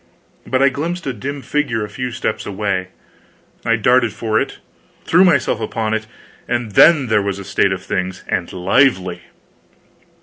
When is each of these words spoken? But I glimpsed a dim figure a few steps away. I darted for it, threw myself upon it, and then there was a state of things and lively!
But 0.47 0.63
I 0.63 0.69
glimpsed 0.69 1.05
a 1.05 1.13
dim 1.13 1.43
figure 1.43 1.85
a 1.85 1.87
few 1.87 2.09
steps 2.09 2.47
away. 2.47 2.87
I 3.63 3.75
darted 3.75 4.13
for 4.13 4.39
it, 4.41 4.57
threw 5.05 5.23
myself 5.23 5.59
upon 5.61 5.93
it, 5.93 6.07
and 6.47 6.71
then 6.71 7.05
there 7.05 7.21
was 7.21 7.37
a 7.37 7.43
state 7.43 7.71
of 7.71 7.83
things 7.83 8.23
and 8.27 8.51
lively! 8.51 9.21